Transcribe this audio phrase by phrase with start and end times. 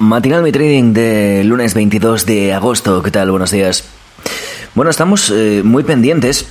[0.00, 3.02] Matinal Mi Trading de lunes 22 de agosto.
[3.02, 3.30] ¿Qué tal?
[3.30, 3.84] Buenos días.
[4.74, 6.46] Bueno, estamos eh, muy pendientes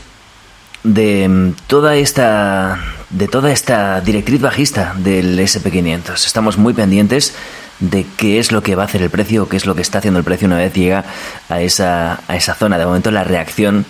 [0.84, 6.28] de mm, toda esta de toda esta directriz bajista del SP500.
[6.28, 7.34] Estamos muy pendientes
[7.80, 9.98] de qué es lo que va a hacer el precio, qué es lo que está
[9.98, 11.06] haciendo el precio una vez llega
[11.50, 12.78] a esa, a esa zona.
[12.78, 13.84] De momento la reacción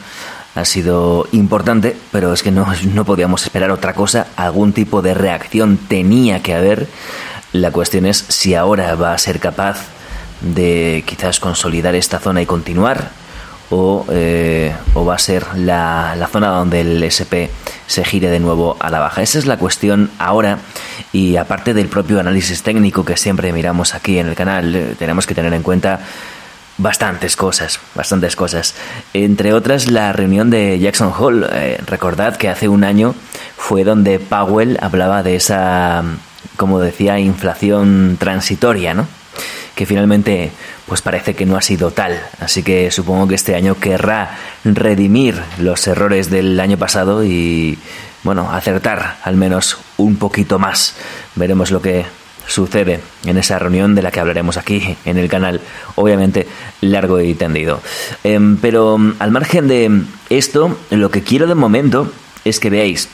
[0.55, 4.27] ha sido importante, pero es que no, no podíamos esperar otra cosa.
[4.37, 6.87] Algún tipo de reacción tenía que haber.
[7.53, 9.79] La cuestión es si ahora va a ser capaz
[10.41, 13.09] de quizás consolidar esta zona y continuar
[13.71, 17.51] o, eh, o va a ser la, la, zona donde el SP
[17.87, 19.21] se gire de nuevo a la baja.
[19.21, 20.59] Esa es la cuestión ahora
[21.11, 25.27] y aparte del propio análisis técnico que siempre miramos aquí en el canal, eh, tenemos
[25.27, 25.99] que tener en cuenta
[26.77, 28.73] bastantes cosas, bastantes cosas.
[29.13, 31.47] Entre otras, la reunión de Jackson Hole.
[31.51, 33.13] Eh, recordad que hace un año
[33.57, 36.03] fue donde Powell hablaba de esa
[36.59, 39.07] como decía, inflación transitoria, ¿no?
[39.75, 40.51] Que finalmente,
[40.85, 42.21] pues parece que no ha sido tal.
[42.41, 47.79] Así que supongo que este año querrá redimir los errores del año pasado y,
[48.23, 50.97] bueno, acertar al menos un poquito más.
[51.35, 52.05] Veremos lo que
[52.45, 55.61] sucede en esa reunión de la que hablaremos aquí en el canal,
[55.95, 56.45] obviamente
[56.81, 57.81] largo y tendido.
[58.25, 62.11] Eh, pero al margen de esto, lo que quiero de momento
[62.43, 63.07] es que veáis,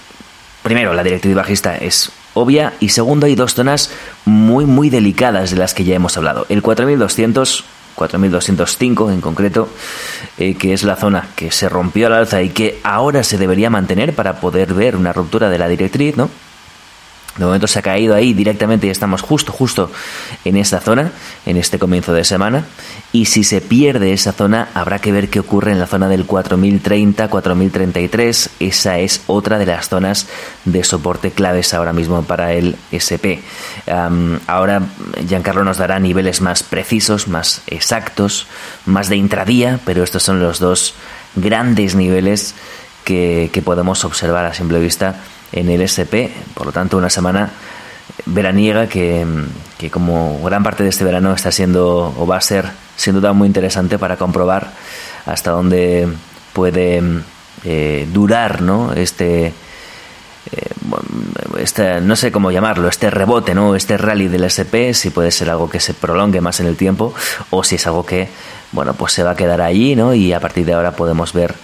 [0.63, 3.89] primero, la directriz bajista es obvia y segundo hay dos zonas
[4.25, 6.45] muy muy delicadas de las que ya hemos hablado.
[6.49, 9.69] El 4200 4205 en concreto,
[10.37, 13.69] eh, que es la zona que se rompió al alza y que ahora se debería
[13.69, 16.29] mantener para poder ver una ruptura de la directriz, ¿no?
[17.37, 19.91] De momento se ha caído ahí directamente y estamos justo, justo
[20.45, 21.11] en esta zona,
[21.45, 22.65] en este comienzo de semana.
[23.11, 26.25] Y si se pierde esa zona, habrá que ver qué ocurre en la zona del
[26.25, 28.49] 4030, 4033.
[28.61, 30.27] Esa es otra de las zonas
[30.63, 33.43] de soporte claves ahora mismo para el SP.
[34.47, 34.83] Ahora
[35.27, 38.47] Giancarlo nos dará niveles más precisos, más exactos,
[38.85, 40.93] más de intradía, pero estos son los dos
[41.35, 42.55] grandes niveles
[43.03, 46.31] que podemos observar a simple vista en el SP.
[46.53, 47.51] Por lo tanto, una semana
[48.25, 49.25] veraniega que,
[49.77, 53.33] que, como gran parte de este verano está siendo o va a ser sin duda
[53.33, 54.71] muy interesante para comprobar
[55.25, 56.07] hasta dónde
[56.53, 57.01] puede
[57.63, 58.93] eh, durar ¿no?
[58.93, 59.53] este, eh,
[61.59, 63.75] este, no sé cómo llamarlo, este rebote, ¿no?
[63.75, 67.13] este rally del SP, si puede ser algo que se prolongue más en el tiempo
[67.49, 68.29] o si es algo que
[68.71, 70.13] bueno, pues se va a quedar allí ¿no?
[70.13, 71.55] y a partir de ahora podemos ver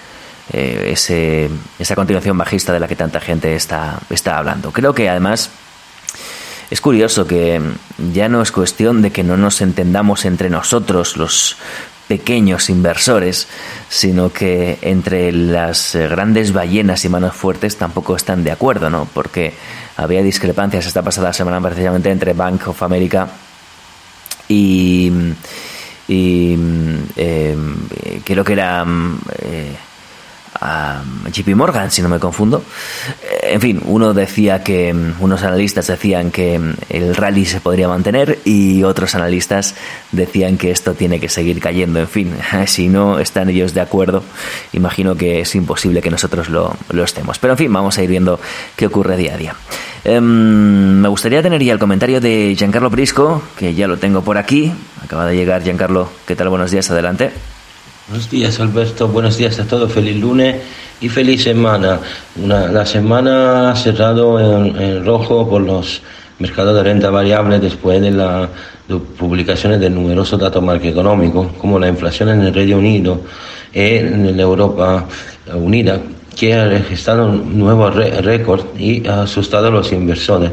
[0.53, 4.72] eh, ese, esa continuación bajista de la que tanta gente está, está hablando.
[4.72, 5.50] Creo que además
[6.69, 7.62] es curioso que
[8.13, 11.57] ya no es cuestión de que no nos entendamos entre nosotros, los
[12.07, 13.47] pequeños inversores,
[13.88, 19.07] sino que entre las grandes ballenas y manos fuertes tampoco están de acuerdo, ¿no?
[19.13, 19.53] Porque
[19.95, 23.29] había discrepancias esta pasada semana precisamente entre Bank of America
[24.47, 25.11] y,
[26.07, 26.57] y
[27.16, 27.57] eh,
[28.25, 28.85] creo que era
[29.40, 29.75] eh,
[30.61, 31.01] a
[31.31, 32.63] JP Morgan, si no me confundo.
[33.41, 38.83] En fin, uno decía que, unos analistas decían que el rally se podría mantener y
[38.83, 39.75] otros analistas
[40.11, 41.99] decían que esto tiene que seguir cayendo.
[41.99, 42.35] En fin,
[42.67, 44.23] si no están ellos de acuerdo,
[44.72, 47.39] imagino que es imposible que nosotros lo, lo estemos.
[47.39, 48.39] Pero en fin, vamos a ir viendo
[48.75, 49.55] qué ocurre día a día.
[50.03, 54.38] Um, me gustaría tener ya el comentario de Giancarlo Prisco, que ya lo tengo por
[54.38, 54.72] aquí.
[55.03, 56.09] Acaba de llegar Giancarlo.
[56.25, 56.49] ¿Qué tal?
[56.49, 57.31] Buenos días, adelante.
[58.11, 60.57] Buenos días Alberto, buenos días a todos, feliz lunes
[60.99, 61.97] y feliz semana.
[62.35, 66.02] La semana ha cerrado en, en, rojo por los
[66.37, 68.49] mercados de renta variable después de las
[68.90, 73.22] de publicaciones de numerosos datos macroeconómicos, como la inflación en el Reino Unido
[73.73, 75.05] y en la Europa
[75.55, 76.02] Unida,
[76.35, 80.52] que ha registrado un nuevo récord y ha asustado a los inversores,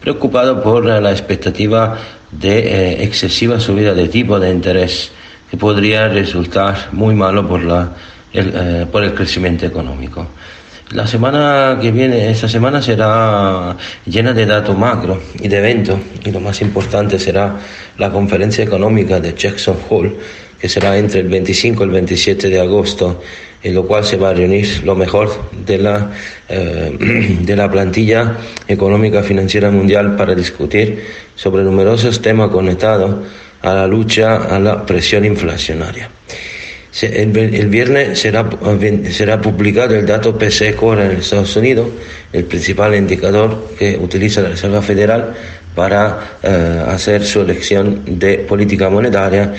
[0.00, 1.98] preocupados por la expectativa
[2.32, 5.12] de eh, excesiva subida de tipo de interés
[5.50, 7.90] que podría resultar muy malo por, la,
[8.32, 10.26] el, eh, por el crecimiento económico.
[10.90, 16.30] La semana que viene, esta semana será llena de datos macro y de eventos, y
[16.30, 17.56] lo más importante será
[17.98, 20.16] la conferencia económica de Jackson Hole,
[20.60, 23.20] que será entre el 25 y el 27 de agosto
[23.66, 26.12] en lo cual se va a reunir lo mejor de la,
[26.48, 28.36] eh, de la plantilla
[28.68, 31.04] económica financiera mundial para discutir
[31.34, 33.26] sobre numerosos temas conectados
[33.66, 36.08] a la lucha a la presión inflacionaria.
[37.02, 38.48] El, viernes será,
[39.10, 41.88] será publicado el dato PCE Core en Estados Unidos,
[42.32, 45.34] el principal indicador que utiliza la Reserva Federal
[45.74, 49.52] para eh, hacer su elección de política monetaria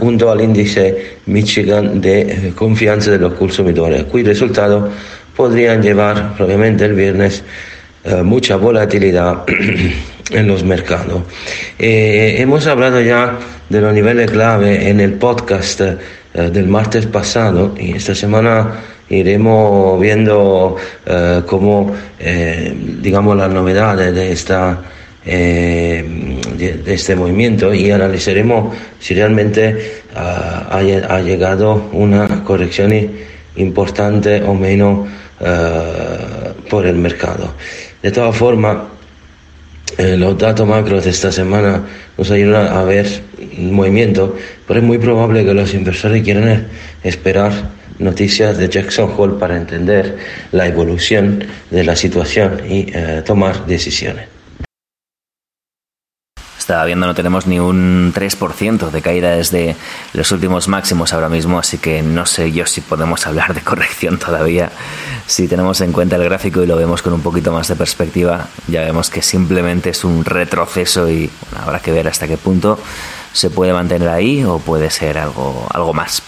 [0.00, 4.90] junto al índice Michigan de eh, confianza de los consumidores, cuyos resultados
[5.36, 7.44] podrían llevar probablemente el viernes
[8.04, 9.44] eh, mucha volatilidad
[10.30, 11.22] en los mercados.
[11.78, 13.38] hemos hablado ya
[13.68, 15.80] de los niveles clave en el podcast
[16.34, 20.76] del martes pasado y esta semana iremos viendo
[21.46, 21.94] cómo,
[23.00, 24.80] digamos, las novedades de esta
[25.28, 26.04] eh,
[26.56, 32.92] de, este movimiento y analizaremos si realmente ah, ha, llegado una corrección
[33.56, 35.08] importante o menos
[35.40, 37.54] ah, por el mercado.
[38.00, 38.76] De todas formas,
[39.98, 41.82] eh, los datos macros de esta semana
[42.18, 43.06] nos ayudan a ver
[43.58, 46.66] movimiento, pero es muy probable que los inversores quieran
[47.02, 47.52] esperar
[47.98, 50.16] noticias de Jackson Hole para entender
[50.52, 54.35] la evolución de la situación y eh, tomar decisiones.
[56.66, 59.76] Estaba viendo, no tenemos ni un 3% de caída desde
[60.14, 64.18] los últimos máximos ahora mismo, así que no sé yo si podemos hablar de corrección
[64.18, 64.72] todavía.
[65.28, 68.48] Si tenemos en cuenta el gráfico y lo vemos con un poquito más de perspectiva,
[68.66, 72.80] ya vemos que simplemente es un retroceso y habrá que ver hasta qué punto
[73.36, 76.22] se puede mantener ahí o puede ser algo, algo más.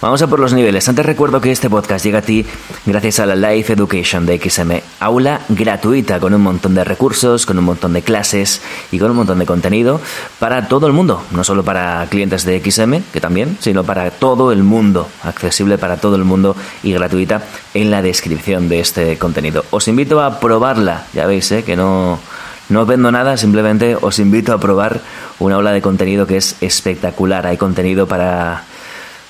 [0.00, 0.88] Vamos a por los niveles.
[0.88, 2.46] Antes recuerdo que este podcast llega a ti
[2.86, 7.58] gracias a la Life Education de XM, aula gratuita con un montón de recursos, con
[7.58, 8.62] un montón de clases
[8.92, 10.00] y con un montón de contenido
[10.38, 14.52] para todo el mundo, no solo para clientes de XM, que también, sino para todo
[14.52, 16.54] el mundo, accesible para todo el mundo
[16.84, 17.42] y gratuita
[17.74, 19.64] en la descripción de este contenido.
[19.70, 21.64] Os invito a probarla, ya veis ¿eh?
[21.64, 22.20] que no
[22.68, 25.00] no vendo nada, simplemente os invito a probar
[25.38, 27.46] una ola de contenido que es espectacular.
[27.46, 28.64] Hay contenido para,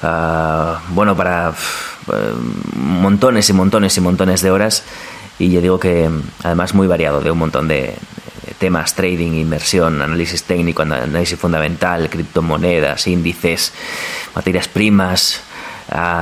[0.03, 2.33] ah, bueno, para eh,
[2.77, 4.85] montones y montones y montones de horas.
[5.39, 6.09] Y yo digo que
[6.43, 7.97] además muy variado, de un montón de
[8.59, 13.73] temas, trading, inversión, análisis técnico, análisis fundamental, criptomonedas, índices,
[14.37, 15.41] materias primas,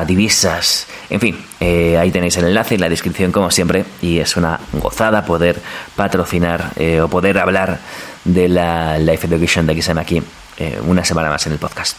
[0.06, 4.36] divisas, en fin, eh, ahí tenéis el enlace en la descripción como siempre y es
[4.36, 5.60] una gozada poder
[5.96, 7.78] patrocinar eh, o poder hablar
[8.24, 10.22] de la Life Education de XM aquí
[10.58, 11.96] eh, una semana más en el podcast.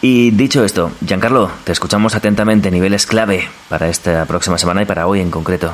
[0.00, 5.06] Y dicho esto, Giancarlo, te escuchamos atentamente, niveles clave para esta próxima semana y para
[5.06, 5.72] hoy en concreto.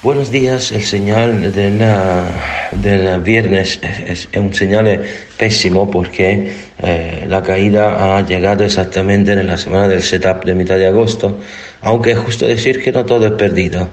[0.00, 5.02] Buenos días, el señal del viernes es, un señal
[5.36, 10.76] pésimo porque eh, la caída ha llegado exactamente en la semana del setup de mitad
[10.76, 11.38] de agosto,
[11.80, 13.88] aunque es justo decir que no todo es perdido.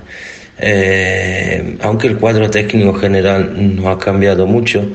[0.57, 4.87] Eh, aunque el cuadro técnico general no ha cambiado mucho,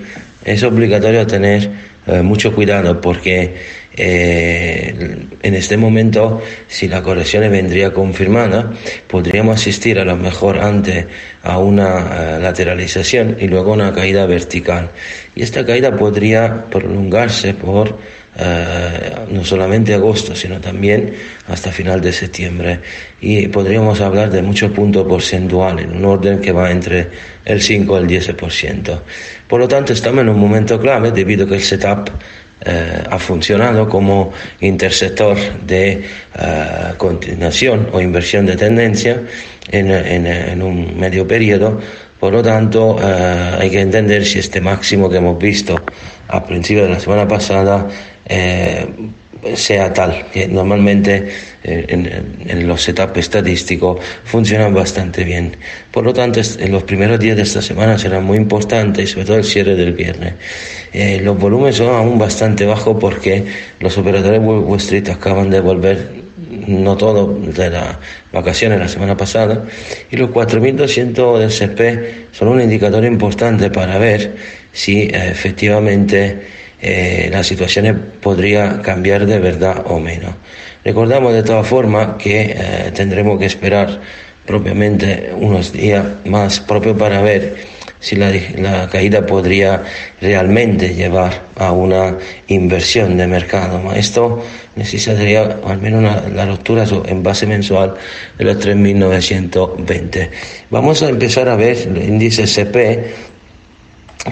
[0.44, 1.70] es obligatorio tener
[2.06, 3.56] eh, mucho cuidado porque
[3.96, 8.72] eh, en este momento, si la corrección vendría confirmada,
[9.08, 11.06] podríamos asistir a lo mejor antes
[11.42, 14.90] a una eh, lateralización y luego una caída vertical.
[15.34, 17.98] Y esta caída podría prolongarse por
[18.36, 21.12] eh, no solamente agosto, sino también
[21.48, 22.80] hasta final de septiembre.
[23.20, 27.08] Y podríamos hablar de muchos puntos porcentuales, en un orden que va entre
[27.44, 29.00] el 5 y el 10%.
[29.48, 32.08] Por lo tanto, estamos en un momento clave debido a que el setup
[32.62, 36.04] eh, ha funcionado como interceptor de
[36.38, 39.22] eh, continuación o inversión de tendencia
[39.70, 41.80] en, en, un medio periodo.
[42.18, 45.80] Por lo tanto, eh, hay que entender si este máximo que hemos visto
[46.28, 47.88] a principio de la semana pasada
[49.54, 51.28] sea tal, que normalmente
[51.62, 55.56] eh, en, los setups estadísticos funcionan bastante bien.
[55.90, 59.36] Por lo tanto, en los primeros días de esta semana serán muy importantes, sobre todo
[59.38, 60.34] el cierre del viernes.
[60.92, 63.44] Eh, los volúmenes son aún bastante bajos porque
[63.80, 66.20] los operadores Wall Street acaban de volver
[66.66, 67.96] no todo de las
[68.32, 69.64] vacaciones la semana pasada,
[70.10, 74.34] y los 4.200 del CP son un indicador importante para ver
[74.72, 80.34] si eh, efectivamente eh, la situación podría cambiar de verdad o menos.
[80.84, 84.00] Recordamos de todas formas que eh, tendremos que esperar
[84.46, 87.56] propiamente unos días más propio para ver
[88.00, 89.82] si la, la, caída podría
[90.22, 92.16] realmente llevar a una
[92.48, 93.92] inversión de mercado.
[93.92, 94.42] Esto
[94.74, 97.94] necesitaría al menos la ruptura en base mensual
[98.38, 100.30] de los 3.920.
[100.70, 103.29] Vamos a empezar a ver el índice CP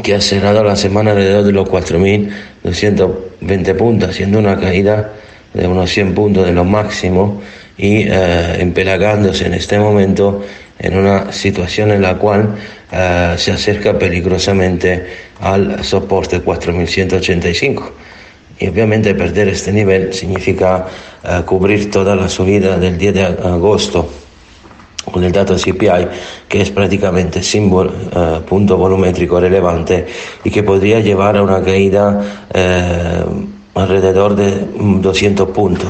[0.02, 5.12] que ha cerrado la semana alrededor de los 4.220 puntos, haciendo una caída
[5.54, 7.40] de unos 100 puntos de lo máximo
[7.76, 10.44] y eh, empelagándose en este momento
[10.78, 12.54] en una situación en la cual
[12.92, 15.06] eh, se acerca peligrosamente
[15.40, 17.92] al soporte 4185.
[18.60, 20.86] Y obviamente perder este nivel significa
[21.24, 24.10] eh, cubrir toda la subida del 10 de agosto
[25.10, 26.08] con el dato CPI,
[26.48, 27.70] que es prácticamente sin
[28.46, 30.06] punto volumétrico relevante
[30.44, 32.46] y que podría llevar a una caída
[33.74, 35.88] alrededor de 200 puntos.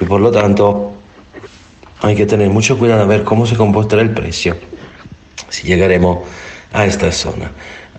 [0.00, 0.92] Y por lo tanto,
[2.00, 4.56] hay que tener mucho cuidado a ver cómo se comportará el precio
[5.48, 6.20] si llegaremos
[6.72, 7.50] a esta zona.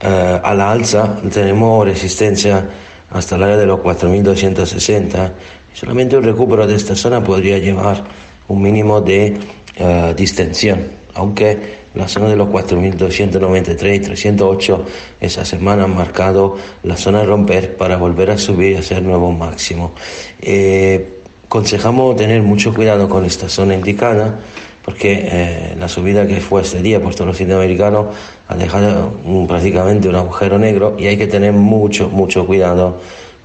[0.01, 2.69] Uh, a la alza tenemos resistencia
[3.09, 5.31] hasta el área de los 4.260
[5.73, 8.05] solamente un recupero de esta zona podría llevar
[8.47, 9.37] un mínimo de
[9.79, 10.79] uh, distensión,
[11.13, 14.85] aunque la zona de los 4.293 y 308
[15.21, 19.31] esa semana han marcado la zona de romper para volver a subir y hacer nuevo
[19.31, 19.93] máximo.
[20.41, 24.39] Eh, aconsejamos tener mucho cuidado con esta zona indicada
[24.85, 28.07] porque eh, la subida que fue este día por todos los americanos
[28.47, 29.11] ha dejado
[29.47, 32.99] prácticamente un agujero negro y hay que tener mucho, mucho cuidado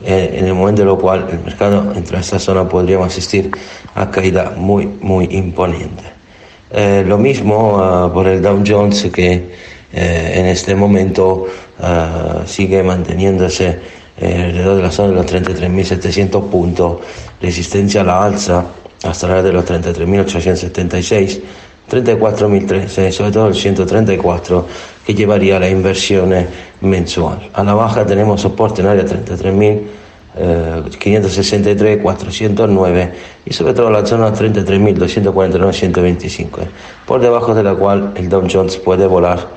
[0.04, 3.50] eh, en el momento en el cual el mercado entra a esta zona podríamos asistir
[3.94, 6.13] a caída muy, muy imponente.
[6.76, 11.46] Eh, lo mismo por el Dow Jones que en este momento
[12.46, 13.78] sigue manteniéndose
[14.20, 16.98] alrededor de la zona de los 33.700 puntos
[17.40, 18.64] resistencia a la alza
[19.04, 21.40] hasta la de los 33.876,
[21.90, 24.66] 34.013, sobre todo el 134
[25.06, 26.34] que llevaría a la inversión
[26.80, 27.50] mensual.
[27.52, 29.04] A la baja tenemos soporte en área
[30.36, 33.12] 33.563, 409
[33.46, 36.60] y sobre todo la zona 33.249, 125,
[37.06, 39.48] por debajo de la cual el Dow Jones puede volar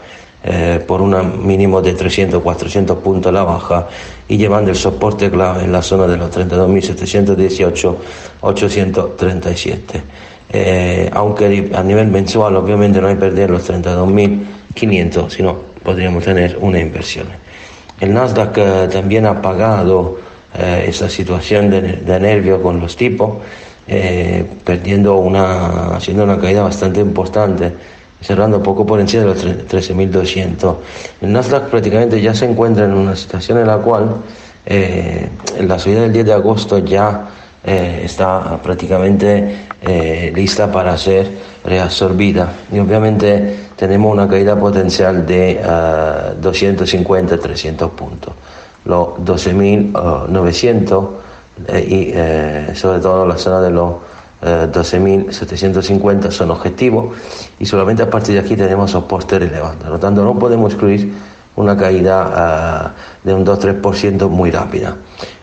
[0.44, 3.88] eh, por un mínimo de 300, 400 puntos a la baja
[4.28, 7.96] y llevando el soporte clave en la zona de los 32.718,
[8.42, 10.04] 837.
[10.50, 16.80] Eh, aunque a nivel mensual obviamente no hay perder los 32.500, sino podríamos tener una
[16.80, 17.28] inversión.
[18.00, 23.38] El Nasdaq eh, también ha pagado esta situación de, de, nervio con los tipos,
[24.64, 27.74] perdiendo una, haciendo una caída bastante importante
[28.22, 30.76] cerrando poco por encima de los 13.200.
[31.22, 34.16] El Nasdaq prácticamente ya se encuentra en una situación en la cual
[34.66, 35.30] eh,
[35.62, 37.30] la subida del 10 de agosto ya
[37.64, 41.30] eh, está prácticamente eh, lista para ser
[41.64, 45.62] reabsorbida y obviamente tenemos una caída potencial de
[46.42, 48.34] 250-300 puntos.
[48.88, 51.08] Los 12.900
[51.88, 52.14] y
[52.76, 53.94] sobre todo la zona de los
[54.42, 57.18] 12.750 eh, son objetivos
[57.60, 59.84] y solamente a partir de aquí tenemos soporte relevante.
[59.84, 61.14] Por lo tanto, no podemos excluir
[61.56, 64.96] una caída eh, de un 2-3% muy rápida.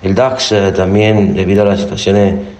[0.02, 2.54] El DAX eh, también, debido a las situaciones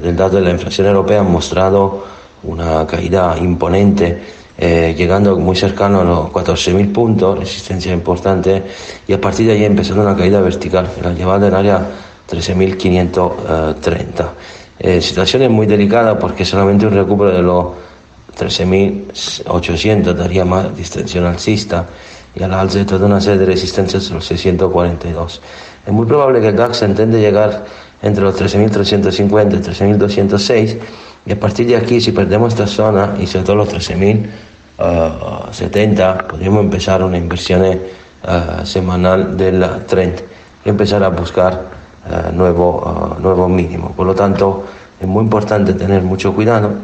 [0.00, 2.04] del dato de la inflación europea, ha mostrado
[2.44, 4.22] una caída imponente,
[4.58, 8.62] llegando muy cercano a los 14.000 puntos, resistencia importante,
[9.06, 11.86] y a partir de ahí empezando una caída vertical, la llevada en área
[12.30, 14.28] 13.530.
[14.78, 17.66] Eh, situación muy delicada porque solamente un recupero de los
[18.36, 21.86] 13.800 daría más distensión alcista
[22.34, 25.40] y al alza de toda una serie de resistencias los 642.
[25.86, 27.64] Es muy probable que el DAX intente llegar
[28.02, 30.78] entre los 13.350 y 13.206
[31.26, 36.64] y a partir de aquí si perdemos esta zona y sobre todo los 13.070 podríamos
[36.64, 40.22] empezar una inversión uh, semanal del trend
[40.64, 41.74] y empezar a buscar
[42.06, 43.92] eh, nuevo, eh, nuevo mínimo.
[43.92, 44.66] Por lo tanto,
[45.00, 46.74] es muy importante tener mucho cuidado,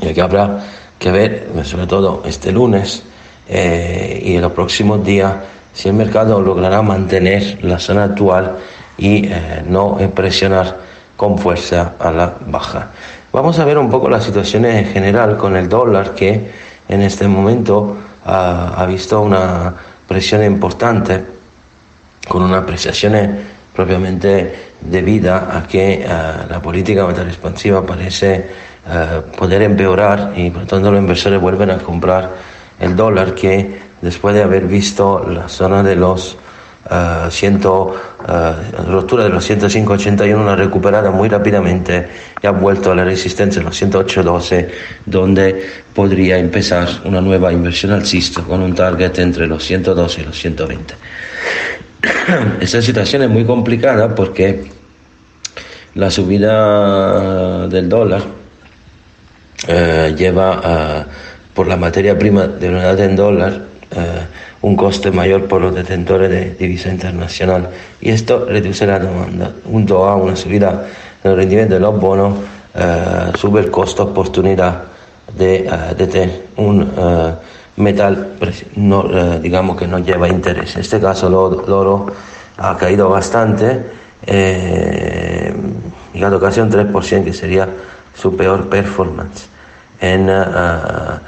[0.00, 0.58] y que habrá
[0.98, 3.04] que ver, sobre todo este lunes
[3.48, 5.34] eh, y en los próximos días,
[5.72, 8.56] si el mercado logrará mantener la zona actual
[8.96, 9.30] y
[9.66, 10.78] no presionar
[11.16, 12.90] con fuerza a la baja.
[13.38, 16.50] Vamos a ver un poco la situación en general con el dólar que
[16.88, 19.72] en este momento ha, ha visto una
[20.08, 21.24] presión importante
[22.26, 23.38] con una apreciación
[23.72, 26.08] propiamente debida a que eh,
[26.50, 28.34] la política monetaria expansiva parece
[28.90, 32.32] eh, poder empeorar y por lo tanto los inversores vuelven a comprar
[32.80, 36.36] el dólar que después de haber visto la zona de los
[36.90, 37.94] uh, ciento,
[38.86, 42.08] ruptura de los 105.81 la recuperada muy rápidamente
[42.42, 44.68] y ha vuelto a la resistencia de los 108.12
[45.06, 50.38] donde podría empezar una nueva inversión alcista con un target entre los 112 y los
[50.38, 50.94] 120
[52.60, 54.70] esta situación es muy complicada porque
[55.94, 58.22] la subida del dólar
[59.66, 61.06] eh, lleva
[61.58, 64.26] por la materia prima de unidad en dólar eh,
[64.62, 70.04] un coste mayor por los detentores de divisa internacional y esto reduce la demanda junto
[70.04, 70.86] a una subida
[71.22, 72.34] del rendimiento de los bonos
[73.38, 74.82] sube el costo oportunidad
[75.36, 76.90] de, de tener un
[77.78, 78.36] metal,
[78.76, 79.04] no,
[79.38, 80.74] digamos que no lleva interés.
[80.74, 82.06] En este caso el oro
[82.56, 83.86] ha caído bastante,
[84.26, 85.54] eh,
[86.12, 87.68] llegando casi a un 3%, que sería
[88.14, 89.46] su peor performance
[90.00, 91.18] en, uh,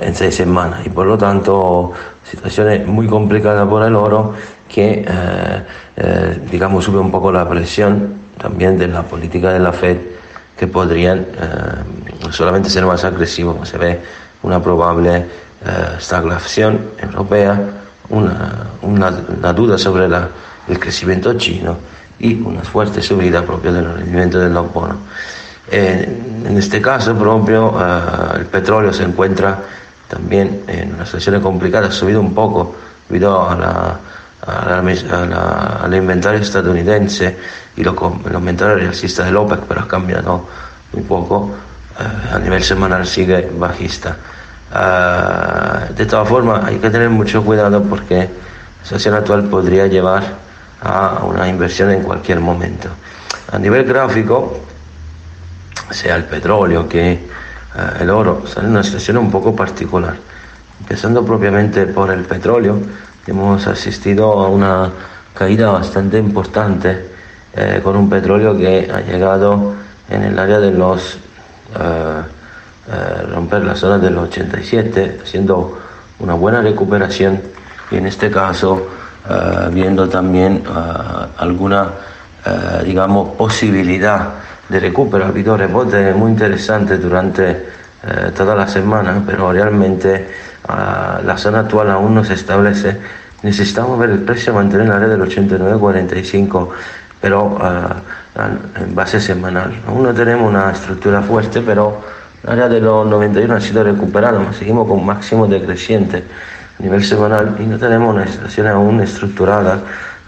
[0.00, 0.84] en seis semanas.
[0.84, 1.92] Y por lo tanto,
[2.28, 4.34] situación muy complicada por el oro
[4.68, 9.98] que, uh, digamos, sube un poco la presión también de la política de la Fed
[10.58, 11.26] que podrían
[12.30, 13.68] solamente ser más agresivos.
[13.68, 14.00] Se ve
[14.42, 15.26] una probable
[15.98, 17.60] stagnación europea
[18.08, 20.28] una, una, una duda sobre la,
[20.68, 21.76] el crecimiento chino
[22.18, 24.96] y una fuerte subida propio del rendimiento del bonos.
[25.70, 29.58] Eh, en este caso propio uh, el petróleo se encuentra
[30.08, 32.76] también en una situación complicada, ha subido un poco
[33.08, 33.98] debido a la,
[34.46, 37.36] a la, al inventario estadounidense
[37.76, 40.46] y lo, el inventario realista del OPEC, pero ha cambiado
[40.92, 41.50] muy poco,
[41.98, 44.16] uh, a nivel semanal sigue bajista.
[44.70, 50.22] Uh, de todas formas, hay que tener mucho cuidado porque la situación actual podría llevar
[50.82, 52.88] a una inversión en cualquier momento.
[53.50, 54.60] A nivel gráfico,
[55.90, 57.26] sea el petróleo que
[57.74, 60.16] uh, el oro, sale en una situación un poco particular.
[60.80, 62.80] Empezando propiamente por el petróleo,
[63.26, 64.90] hemos asistido a una
[65.34, 67.10] caída bastante importante
[67.54, 69.74] eh, con un petróleo que ha llegado
[70.10, 71.18] en el área de los
[71.74, 72.24] uh,
[72.86, 75.78] eh, romper la zona del 87, haciendo
[76.18, 77.40] una buena recuperación
[77.90, 78.88] y en este caso
[79.26, 81.88] eh, viendo también eh, alguna,
[82.84, 84.34] digamos, posibilidad
[84.68, 85.24] de recupero.
[85.24, 87.66] Ha habido rebote muy interesante durante
[88.36, 90.28] toda la semana, pero realmente
[90.68, 92.98] la zona actual aún no se establece.
[93.42, 96.68] Necesitamos ver el precio mantener en el área del 89.45,
[97.20, 97.58] pero
[98.80, 99.80] en base semanal.
[99.86, 102.02] Aún no tenemos una estructura fuerte, pero
[102.46, 106.24] área de los 91 ha sido recuperado, seguimos con máximo decreciente
[106.78, 109.78] a nivel semanal y no tenemos una situación aún estructurada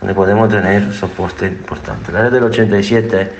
[0.00, 2.10] donde podemos tener soporte importante.
[2.10, 3.32] El área del 87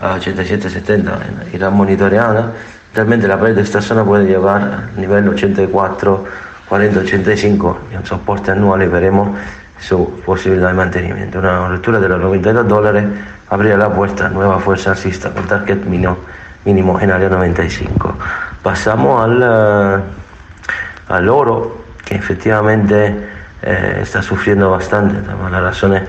[0.00, 2.52] a 87-70 irá monitoreada.
[2.94, 6.24] Realmente la pared de esta zona puede llegar al nivel 84,
[6.68, 9.36] 40, 85 y un soporte anual y veremos
[9.78, 11.38] su posibilidad de mantenimiento.
[11.38, 13.04] Una ruptura de los 92 dólares
[13.50, 16.16] abrirá la puerta a nueva fuerza alcista con target mínimo
[16.64, 18.16] mínimo en área 95.
[18.62, 23.14] Pasamos al, uh, al oro, que efectivamente
[23.62, 26.08] eh, está sufriendo bastante, las razones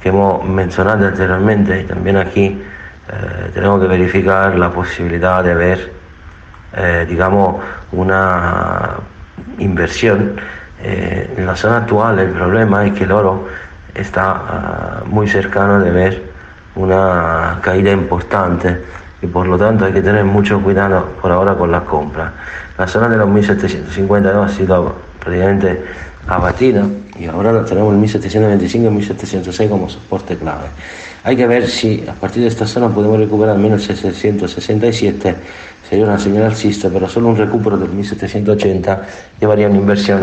[0.00, 2.62] que hemos mencionado anteriormente, y también aquí
[3.10, 5.92] eh, tenemos que verificar la posibilidad de ver,
[6.76, 8.96] eh, digamos, una
[9.58, 10.36] inversión.
[10.80, 13.48] en la zona actual el problema es que el oro
[13.94, 16.22] está muy cercano de ver
[16.76, 18.80] una caída importante
[19.20, 22.32] y por lo tanto hay que tener mucho cuidado por ahora con las compras.
[22.76, 25.84] La zona de los 1752 ha sido prácticamente
[26.28, 26.84] abatida
[27.18, 30.68] y ahora tenemos el 1725 y 1706 como soporte clave.
[31.24, 35.34] Hay que ver si a partir de esta zona podemos recuperar al menos 1767,
[35.88, 39.02] sería una señal alcista, pero solo un recupero del 1780
[39.40, 40.20] llevaría una inversión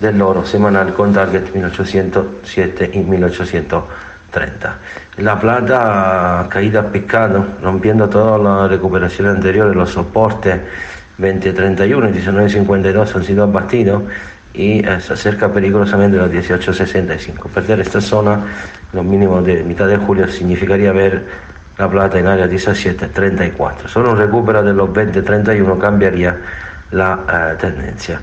[0.00, 3.84] del oro semanal con target 1807 y 1800.
[4.30, 4.78] 30.
[5.18, 10.60] La plata ha caído a picado, rompiendo toda la recuperación anterior, los soportes
[11.18, 14.04] 20.31 y 19.52 han sido abatidos
[14.54, 17.48] y eh, se acerca peligrosamente a los 18.65.
[17.48, 18.44] Perder esta zona,
[18.92, 21.26] los mínimos de mitad de julio, significaría ver
[21.76, 23.86] la plata en área 17.34.
[23.86, 26.36] Solo un recupero de los 20.31 cambiaría
[26.90, 28.20] la eh, tendencia.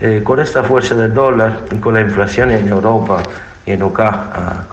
[0.00, 3.22] Eh, con esta fuerza del dólar y con la inflación en Europa,
[3.66, 4.66] en UK a,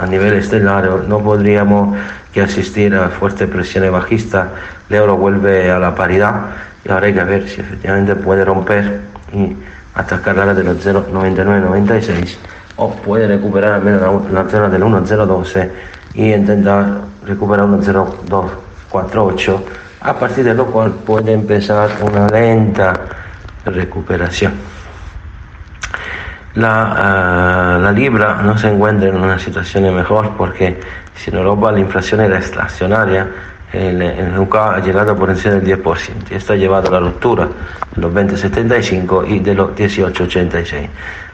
[0.00, 1.96] a, nivel estelar no podríamos
[2.32, 4.48] que asistir a fuerte presión bajista.
[4.88, 6.34] El euro vuelve a la paridad
[6.84, 9.00] y ahora hay que ver si efectivamente puede romper
[9.32, 9.54] y
[9.94, 12.36] atacar la de los 0,99-96
[12.80, 15.70] o puede recuperar al menos la, zona del 1,012
[16.14, 19.60] y intentar recuperar 1,0248
[20.00, 22.94] a partir de lo cual puede empezar una lenta
[23.66, 24.54] recuperación.
[26.54, 30.80] La, uh, la, libra no se encuentra en una situación mejor porque
[31.14, 33.28] si en Europa la inflación era estacionaria,
[33.72, 37.48] en UK ha llegado por encima del 10% y esto ha llevado a la ruptura
[37.94, 40.88] de los 20,75 y de los 18,86.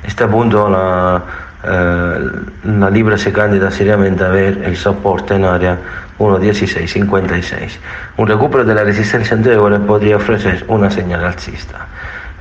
[0.04, 1.22] Este punto la,
[1.64, 5.78] uh, la libra se candida seriamente a ver el soporte en área
[6.18, 7.78] 1,1656.
[8.16, 11.86] Un recupero de la resistencia anterior podría ofrecer una señal alcista.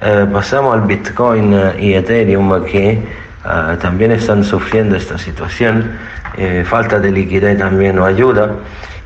[0.01, 5.97] Eh, pasamos al Bitcoin eh, y Ethereum que eh, también están sufriendo esta situación.
[6.65, 8.55] falta de liquidez también no ayuda.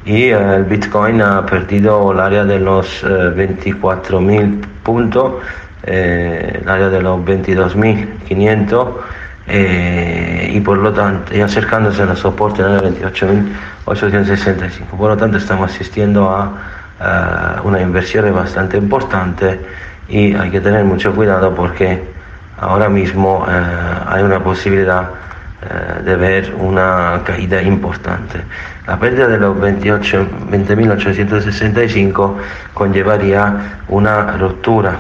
[0.10, 5.36] Y eh, el Bitcoin ha perdido el área de los 24.000 puntos,
[5.84, 8.88] el área de los 22.500
[10.52, 14.98] y por lo tanto, y acercándose al soporte en el 28.865.
[14.98, 19.60] Por lo tanto, estamos asistiendo a una inversión bastante importante
[20.10, 22.02] y hay que tener mucho cuidado porque
[22.60, 23.62] ahora mismo eh,
[24.08, 25.10] hay una posibilidad
[25.62, 28.42] eh, de ver una caída importante.
[28.88, 32.36] La pérdida de los 20.865
[32.74, 34.96] conllevaría una ruptura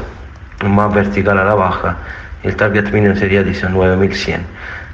[0.65, 1.97] más vertical a la baja
[2.43, 4.39] el target mínimo sería 19.100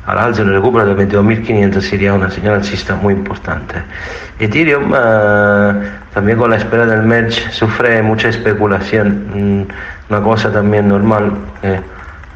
[0.05, 3.75] al alza el recupero de 22.500 sería una señal alcista muy importante.
[4.39, 9.65] Ethereum eh, también con la espera del merge sufre mucha especulación, mm,
[10.09, 11.33] una cosa también normal.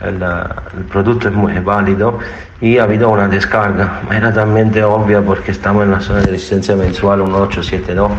[0.02, 2.20] El, el, producto es muy válido
[2.62, 6.76] y ha habido una descarga, era también obvia porque estamos en la zona de resistencia
[6.76, 8.12] mensual 1872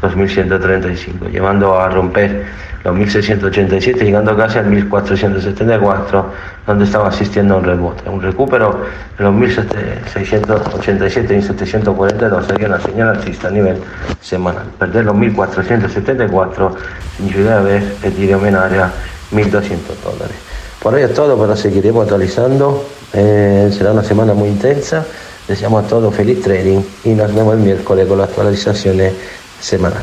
[0.00, 2.46] 2135, llevando a romper
[2.84, 6.32] los 1687, llegando casi al 1474,
[6.66, 8.08] donde estaba asistiendo a un rebote.
[8.08, 13.78] Un recupero de los 1687 y 742 sería una señal alcista a nivel
[14.20, 14.66] semanal.
[14.78, 16.76] Perder los 1474
[17.16, 18.92] significa haber Ethereum en área
[19.32, 20.47] 1200 dólares.
[20.82, 22.84] Por hoy es todo, pero seguiremos actualizando.
[23.12, 25.04] Eh, será una semana muy intensa.
[25.46, 29.14] Deseamos a todos feliz trading y nos vemos el miércoles con las actualizaciones
[29.60, 30.02] semanal.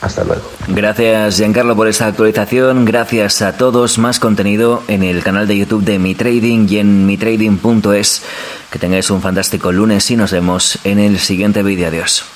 [0.00, 0.42] Hasta luego.
[0.68, 2.84] Gracias Giancarlo por esta actualización.
[2.84, 3.98] Gracias a todos.
[3.98, 8.22] Más contenido en el canal de YouTube de Mi Trading y en mitrading.es.
[8.70, 11.88] Que tengáis un fantástico lunes y nos vemos en el siguiente vídeo.
[11.88, 12.35] Adiós.